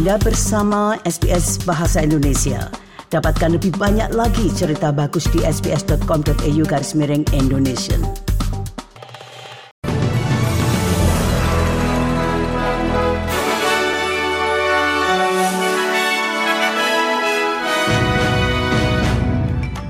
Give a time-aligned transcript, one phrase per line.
[0.00, 2.72] Anda bersama SBS Bahasa Indonesia.
[3.12, 8.00] Dapatkan lebih banyak lagi cerita bagus di sbs.com.au garis miring Indonesia.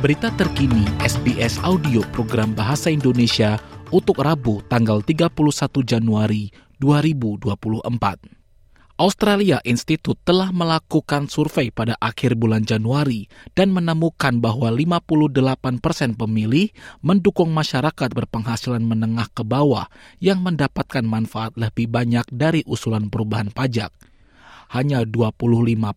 [0.03, 3.63] Berita terkini SBS Audio Program Bahasa Indonesia
[3.95, 5.39] untuk Rabu tanggal 31
[5.87, 6.51] Januari
[6.83, 8.40] 2024.
[9.01, 16.69] Australia Institute telah melakukan survei pada akhir bulan Januari dan menemukan bahwa 58 persen pemilih
[17.01, 19.89] mendukung masyarakat berpenghasilan menengah ke bawah
[20.21, 23.89] yang mendapatkan manfaat lebih banyak dari usulan perubahan pajak–
[24.71, 25.35] hanya 25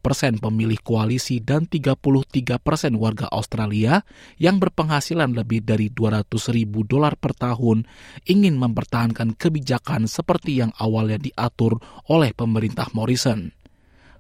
[0.01, 4.01] persen pemilih koalisi dan 33 persen warga Australia
[4.41, 7.85] yang berpenghasilan lebih dari 200 ribu dolar per tahun
[8.25, 11.77] ingin mempertahankan kebijakan seperti yang awalnya diatur
[12.09, 13.53] oleh pemerintah Morrison.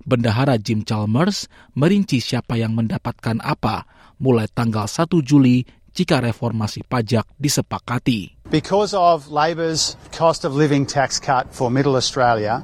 [0.03, 3.87] Bendahara Jim Chalmers merinci siapa yang mendapatkan apa
[4.19, 5.63] mulai tanggal 1 Juli
[5.93, 8.35] jika reformasi pajak disepakati.
[8.51, 12.61] Because of Labor's cost of living tax cut for Middle Australia,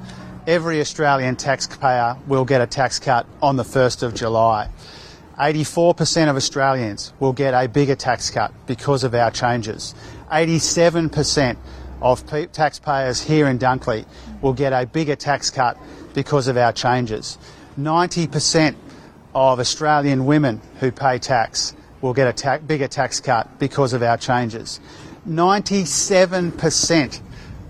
[0.50, 4.68] every Australian taxpayer will get a tax cut on the 1st of July.
[5.38, 9.94] 84% of Australians will get a bigger tax cut because of our changes.
[10.32, 11.56] 87%
[12.02, 14.08] of taxpayers here in Dunkley
[14.42, 15.78] will get a bigger tax cut
[16.16, 17.38] because of our changes.
[17.80, 18.76] 90%
[19.36, 24.02] of Australian women who pay tax will get a ta- bigger tax cut because of
[24.02, 24.80] our changes.
[25.28, 27.22] 97%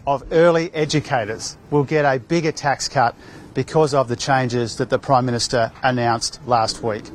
[0.05, 3.15] of early educators will get a bigger tax cut
[3.53, 7.07] because of the changes that the Prime Minister announced last week.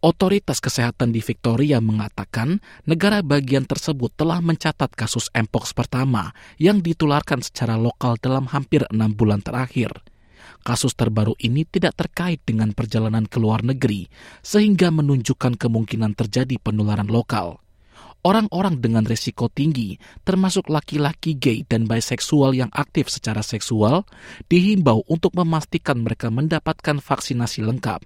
[0.00, 7.44] Otoritas kesehatan di Victoria mengatakan negara bagian tersebut telah mencatat kasus mpox pertama yang ditularkan
[7.44, 9.92] secara lokal dalam hampir enam bulan terakhir.
[10.64, 14.08] Kasus terbaru ini tidak terkait dengan perjalanan ke luar negeri,
[14.40, 17.60] sehingga menunjukkan kemungkinan terjadi penularan lokal
[18.22, 24.04] orang-orang dengan risiko tinggi, termasuk laki-laki gay dan biseksual yang aktif secara seksual,
[24.48, 28.04] dihimbau untuk memastikan mereka mendapatkan vaksinasi lengkap.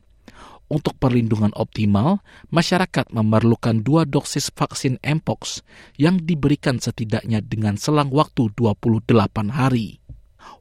[0.65, 5.61] Untuk perlindungan optimal, masyarakat memerlukan dua dosis vaksin Mpox
[6.01, 10.01] yang diberikan setidaknya dengan selang waktu 28 hari.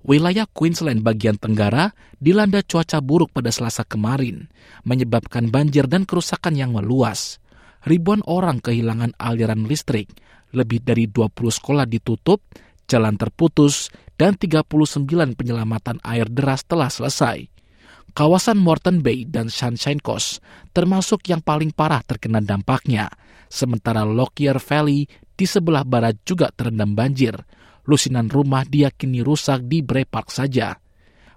[0.04, 4.52] Wilayah Queensland bagian tenggara dilanda cuaca buruk pada selasa kemarin,
[4.84, 7.40] menyebabkan banjir dan kerusakan yang meluas
[7.84, 10.12] ribuan orang kehilangan aliran listrik,
[10.56, 12.44] lebih dari 20 sekolah ditutup,
[12.88, 17.50] jalan terputus, dan 39 penyelamatan air deras telah selesai.
[18.14, 20.38] Kawasan Morton Bay dan Sunshine Coast
[20.70, 23.10] termasuk yang paling parah terkena dampaknya,
[23.50, 27.34] sementara Lockyer Valley di sebelah barat juga terendam banjir.
[27.90, 30.83] Lusinan rumah diyakini rusak di Bray Park saja.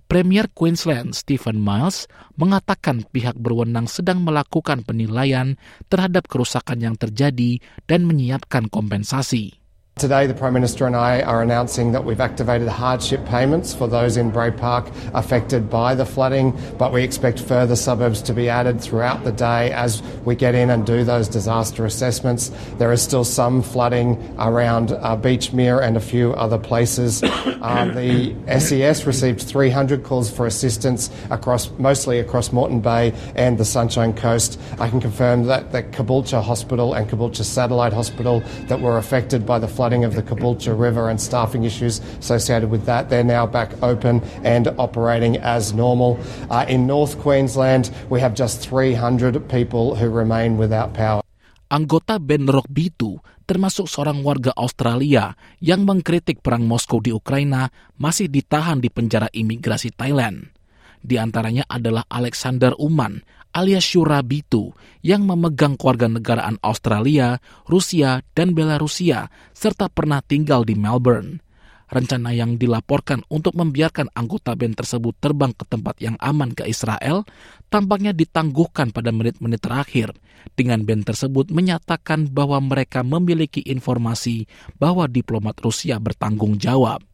[0.07, 2.07] Premier Queensland Stephen Miles
[2.39, 5.59] mengatakan pihak berwenang sedang melakukan penilaian
[5.91, 7.59] terhadap kerusakan yang terjadi
[7.91, 9.66] dan menyiapkan kompensasi.
[9.99, 14.19] Today, the Prime Minister and I are announcing that we've activated hardship payments for those
[14.19, 18.79] in Bray Park affected by the flooding, but we expect further suburbs to be added
[18.79, 22.53] throughout the day as we get in and do those disaster assessments.
[22.77, 27.25] There is still some flooding around uh, Beachmere and a few other places.
[27.67, 33.65] Uh, the SES received 300 calls for assistance across, mostly across Moreton Bay and the
[33.65, 34.61] Sunshine Coast.
[34.79, 39.59] I can confirm that the Caboolture Hospital and Caboolture Satellite Hospital that were affected by
[39.59, 43.07] the flooding flooding of the Caboolture River and staffing issues associated with that.
[43.07, 46.19] They're now back open and operating as normal.
[46.51, 51.23] Uh, in North Queensland, we have just 300 people who remain without power.
[51.71, 58.27] Anggota band rock B2, termasuk seorang warga Australia yang mengkritik perang Moskow di Ukraina, masih
[58.27, 60.56] ditahan di penjara imigrasi Thailand.
[61.03, 63.21] Di antaranya adalah Alexander Uman
[63.57, 71.41] alias Shurabitu yang memegang keluarga negaraan Australia, Rusia, dan Belarusia serta pernah tinggal di Melbourne.
[71.87, 77.23] Rencana yang dilaporkan untuk membiarkan anggota band tersebut terbang ke tempat yang aman ke Israel
[77.71, 80.11] tampaknya ditangguhkan pada menit-menit terakhir
[80.59, 84.51] dengan band tersebut menyatakan bahwa mereka memiliki informasi
[84.83, 87.06] bahwa diplomat Rusia bertanggung jawab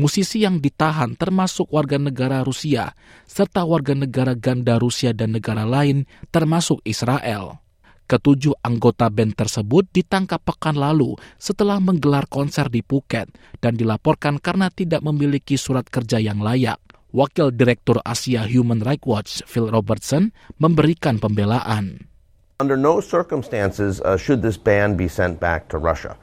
[0.00, 2.96] musisi yang ditahan termasuk warga negara Rusia,
[3.28, 7.60] serta warga negara ganda Rusia dan negara lain termasuk Israel.
[8.08, 13.30] Ketujuh anggota band tersebut ditangkap pekan lalu setelah menggelar konser di Phuket
[13.62, 16.80] dan dilaporkan karena tidak memiliki surat kerja yang layak.
[17.14, 22.10] Wakil Direktur Asia Human Rights Watch, Phil Robertson, memberikan pembelaan.
[22.58, 26.18] Under no circumstances uh, should this ban be sent back to Russia.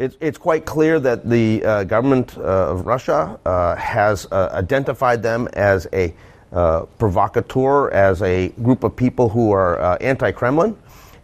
[0.00, 5.22] It's, it's quite clear that the uh, government uh, of Russia uh, has uh, identified
[5.22, 6.14] them as a
[6.52, 10.74] uh, provocateur, as a group of people who are uh, anti-Kremlin,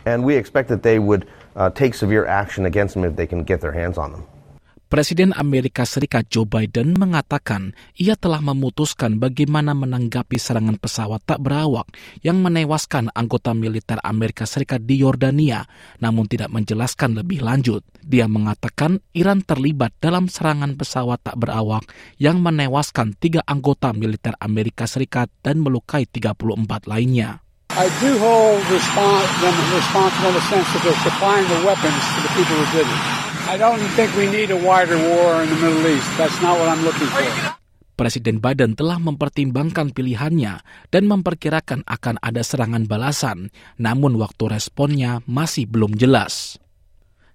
[0.04, 1.26] and we expect that they would
[1.74, 4.26] take severe action against them if they can get their hands on them.
[4.86, 11.90] Presiden Amerika Serikat Joe Biden mengatakan ia telah memutuskan bagaimana menanggapi serangan pesawat tak berawak
[12.22, 15.66] yang menewaskan anggota militer Amerika Serikat di Yordania,
[15.98, 17.82] namun tidak menjelaskan lebih lanjut.
[17.98, 21.82] Dia mengatakan Iran terlibat dalam serangan pesawat tak berawak
[22.22, 27.42] yang menewaskan tiga anggota militer Amerika Serikat dan melukai 34 lainnya.
[27.74, 32.54] I do hold responsible in the sense that they're supplying the weapons to the people
[32.54, 33.15] who did it.
[33.46, 36.10] I don't think we need a wider war in the Middle East.
[36.18, 37.54] That's not what I'm looking for.
[37.94, 45.70] Presiden Biden telah mempertimbangkan pilihannya dan memperkirakan akan ada serangan balasan, namun waktu responnya masih
[45.70, 46.58] belum jelas.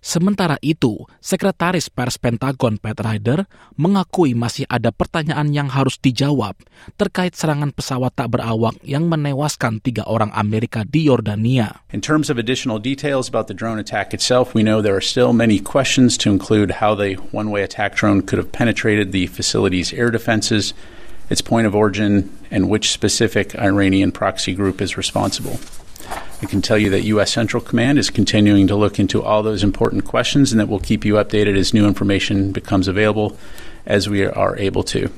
[0.01, 3.45] Sementara itu, Sekretaris Pers Pentagon Pat Ryder
[3.77, 6.57] mengakui masih ada pertanyaan yang harus dijawab
[6.97, 11.85] terkait serangan pesawat tak berawak yang menewaskan tiga orang Amerika di Yordania.
[11.93, 15.37] In terms of additional details about the drone attack itself, we know there are still
[15.37, 20.09] many questions to include how the one-way attack drone could have penetrated the facility's air
[20.09, 20.73] defenses,
[21.29, 25.61] its point of origin, and which specific Iranian proxy group is responsible.
[26.41, 27.31] I can tell you that U.S.
[27.31, 31.05] Central Command is continuing to look into all those important questions and that we'll keep
[31.05, 33.37] you updated as new information becomes available
[33.85, 35.13] as we are able to.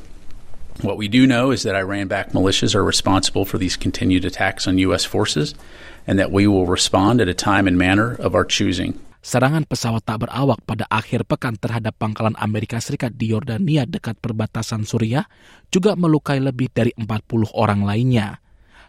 [0.84, 4.68] What we do know is that Iran backed militias are responsible for these continued attacks
[4.68, 5.06] on U.S.
[5.06, 5.56] forces
[6.04, 9.00] and that we will respond at a time and manner of our choosing.
[9.24, 14.84] Serangan pesawat tak berawak pada akhir pekan terhadap pangkalan Amerika Serikat di Yordania dekat perbatasan
[14.84, 15.24] Suriah
[15.72, 18.44] juga melukai lebih dari 40 orang lainnya.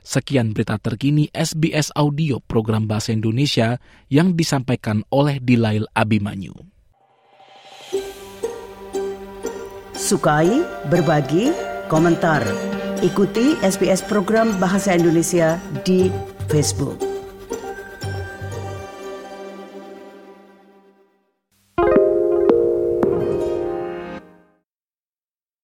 [0.04, 3.80] Sekian berita terkini SBS Audio program Bahasa Indonesia
[4.12, 6.52] yang disampaikan oleh Dilail Abimanyu.
[9.96, 10.60] Sukai,
[10.92, 11.56] berbagi,
[11.88, 12.44] komentar.
[13.00, 15.56] Ikuti SBS program Bahasa Indonesia
[15.88, 16.12] di
[16.52, 17.13] Facebook.